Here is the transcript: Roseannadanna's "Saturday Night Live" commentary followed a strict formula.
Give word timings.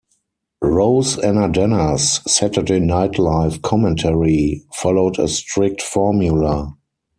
Roseannadanna's 0.63 2.21
"Saturday 2.25 2.79
Night 2.79 3.19
Live" 3.19 3.61
commentary 3.61 4.65
followed 4.73 5.19
a 5.19 5.27
strict 5.27 5.79
formula. 5.79 6.75